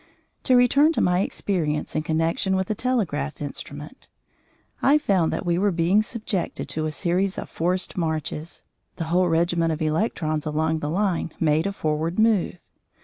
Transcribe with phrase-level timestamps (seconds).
[0.45, 4.09] To return to my experience in connection with a telegraph instrument,
[4.81, 8.63] I found that we were being subjected to a series of forced marches.
[8.95, 12.57] The whole regiment of electrons along the line made a forward move.